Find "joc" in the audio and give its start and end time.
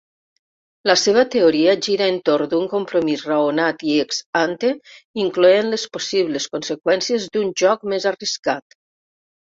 7.65-7.89